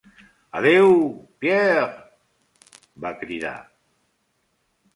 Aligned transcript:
Adéu, 0.59 0.95
Pierre, 1.43 1.91
va 3.05 3.13
cridar. 3.21 3.55